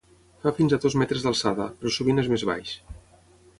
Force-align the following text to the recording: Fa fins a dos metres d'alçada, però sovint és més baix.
Fa 0.45 0.53
fins 0.59 0.73
a 0.73 0.79
dos 0.85 0.95
metres 1.01 1.27
d'alçada, 1.27 1.69
però 1.83 1.93
sovint 1.99 2.25
és 2.25 2.33
més 2.35 2.49
baix. 2.53 2.75